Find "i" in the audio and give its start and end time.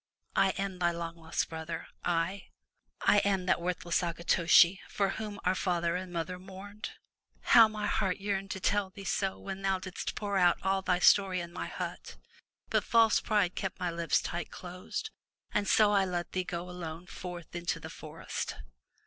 0.35-0.49, 2.23-2.47, 3.01-3.19, 15.91-16.03